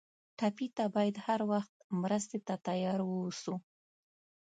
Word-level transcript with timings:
ټپي 0.37 0.67
ته 0.77 0.83
باید 0.95 1.15
هر 1.25 1.39
وخت 1.51 1.73
مرستې 2.01 2.39
ته 2.47 2.53
تیار 2.67 2.99
ووسو. 3.05 3.55